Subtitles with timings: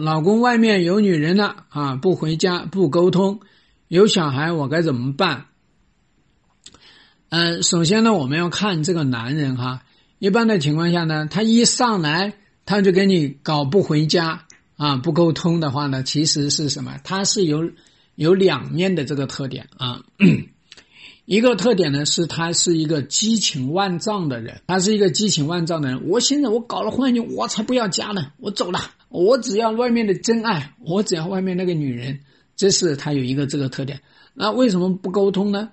[0.00, 3.40] 老公外面有女人了啊，不回家不沟通，
[3.88, 5.46] 有小孩我该怎么办？
[7.30, 9.82] 嗯，首先呢，我们要看这个男人哈。
[10.20, 12.34] 一般的情况下呢，他一上来
[12.64, 17.00] 他就给你搞不回家啊，不沟通的话呢，其实是什么？
[17.02, 17.72] 他是有
[18.14, 20.04] 有两面的这个特点啊。
[21.26, 26.08] 一个特点呢是他是一个激情万丈的人，他是一个激情万丈的人。
[26.08, 28.78] 我现在我搞了婚姻，我才不要家呢，我走了，
[29.08, 32.20] 我只要外面的真爱，我只要外面那个女人。
[32.56, 34.00] 这是他有一个这个特点。
[34.34, 35.70] 那为什么不沟通呢？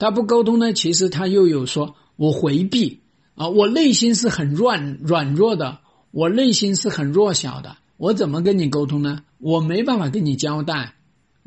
[0.00, 3.02] 他不沟通呢，其实他又有说，我回避
[3.36, 5.78] 啊，我内心是很软软弱的，
[6.10, 9.22] 我内心是很弱小的，我怎么跟你沟通呢？
[9.38, 10.94] 我没办法跟你交代，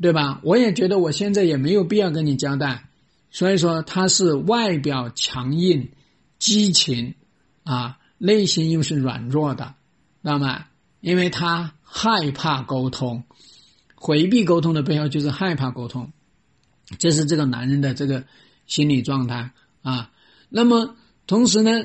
[0.00, 0.40] 对吧？
[0.42, 2.88] 我也觉得我现在也没有必要跟你交代，
[3.30, 5.90] 所以说他是外表强硬、
[6.38, 7.14] 激情
[7.64, 9.74] 啊，内心又是软弱的，
[10.22, 10.64] 知道吗？
[11.00, 13.24] 因为他害怕沟通，
[13.94, 16.12] 回避沟通的背后就是害怕沟通。
[16.98, 18.24] 这是这个男人的这个
[18.66, 19.50] 心理状态
[19.82, 20.10] 啊。
[20.48, 20.96] 那么
[21.26, 21.84] 同时呢，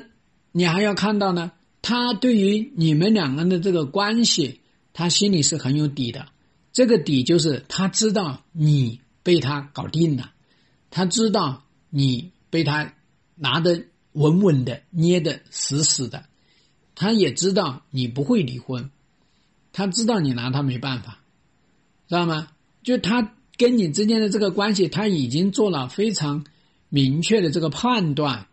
[0.52, 4.62] 你还要看到呢，他对于你们两个人的这个关系，
[4.94, 6.28] 他心里是很有底的。
[6.72, 10.32] 这个底就是他知道你被他搞定了，
[10.90, 12.94] 他知道你被他
[13.36, 16.26] 拿得稳稳的、捏得死死的，
[16.96, 18.90] 他也知道你不会离婚，
[19.74, 21.20] 他知道你拿他没办法，
[22.08, 22.48] 知道吗？
[22.84, 23.34] 就他。
[23.56, 26.44] 跟你之间的这个关系，他已经做了非常
[26.90, 28.48] 明确的这个判断，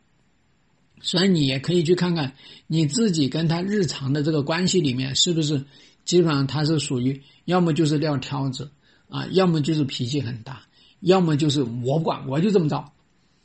[1.00, 2.34] 所以你也可以去看看
[2.66, 5.64] 你自己跟他日常的这个关系里面，是不是
[6.04, 8.70] 基本上他是属于要么就是撂挑子
[9.08, 10.64] 啊，要么就是脾气很大，
[11.00, 12.92] 要么就是我管我就这么着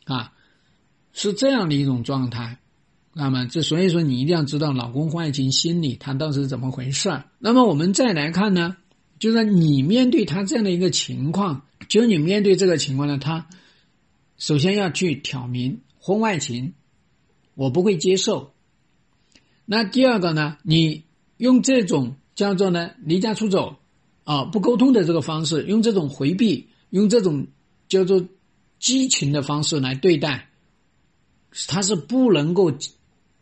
[0.03, 0.33] 啊，
[1.13, 2.59] 是这样的一种状态。
[3.17, 8.75] 那么这所以说你一定要知道老公婚外情心理他到底是怎么回事那么我们再来看呢？
[9.19, 13.47] 就是你面对他这样的一个情况，就你面对这个情况呢，他
[14.38, 16.73] 首先要去挑明婚外情，
[17.53, 18.51] 我不会接受。
[19.66, 21.06] 那第二个呢，你
[21.38, 23.78] 用这种叫做呢离家出走
[24.25, 27.47] 啊不沟通的这个方式，用这种回避，用这种
[27.88, 28.28] 叫做
[28.78, 30.50] 激情的方式来对待，
[31.69, 32.73] 他是不能够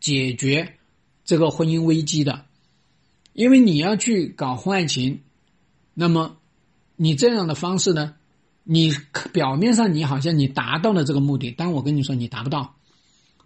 [0.04, 0.74] 解决
[1.24, 2.44] 这个婚姻危机的，
[3.32, 5.22] 因为你要去搞婚外情。
[5.94, 6.36] 那么，
[6.96, 8.14] 你这样的方式呢？
[8.64, 8.92] 你
[9.32, 12.74] 表面上你好像你达到了这个目的，但我跟你说你达不到。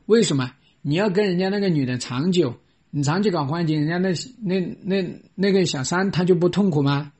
[0.07, 0.53] 为什么？
[0.83, 2.57] 你要跟人家那个女的长久，
[2.91, 7.13] 你长期搞婚外情，人家那那那那个小三他就不痛苦吗？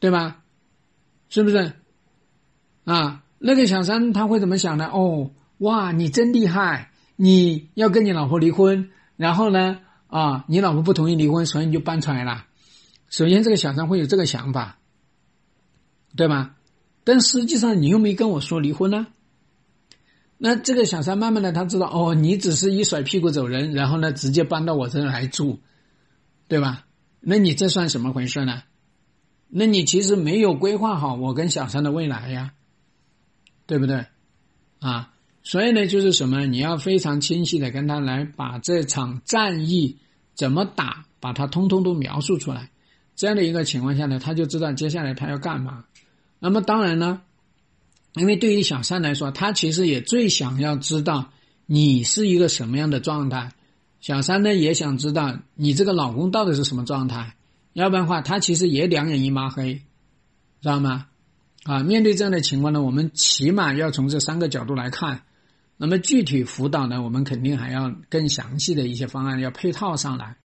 [0.00, 0.42] 对吧？
[1.28, 1.74] 是不是？
[2.82, 4.86] 啊，那个小三他会怎么想呢？
[4.86, 6.90] 哦，哇，你真厉害！
[7.16, 12.46] 你要跟你老婆离婚，然后呢，啊，你老婆不同意离婚，所以你就搬出来了。
[13.08, 14.78] 首先，这个小三会有这个想法，
[16.16, 16.56] 对吧？
[17.04, 19.06] 但实际上，你又没跟我说离婚呢。
[20.38, 25.60] 那这个小三慢慢的，他知道哦，你只是一甩屁股走人，然后呢，直接搬到我这来住，
[26.48, 26.86] 对吧？
[27.20, 28.62] 那你这算什么回事呢？
[29.48, 32.52] 那你其实没有规划好我跟小三的未来呀，
[33.66, 34.06] 对不对？
[34.80, 35.13] 啊，
[35.46, 36.46] 所以呢，就是什么？
[36.46, 39.98] 你要非常清晰的跟他来把这场战役
[40.34, 42.70] 怎么打，把它通通都描述出来。
[43.14, 45.84] 这样的一个情况下呢，他就知道接下来他要干嘛。
[46.38, 47.20] 那么当然呢，
[48.14, 51.30] 因为对于小三来说，他其实也最想要知道
[51.66, 53.52] 你是一个什么样的状态。
[54.00, 57.36] 小三呢也想知道你这个老公到底是什么状态，
[57.74, 59.74] 要不然的话，他其实也两眼一抹黑，
[60.62, 61.06] 知道吗？
[61.64, 65.20] 啊，面对这样的情况呢，我们起码要从这三个角度来看。
[65.76, 70.36] 那么具体辅导呢，我们肯定还要更详细的一些方案要配套上来。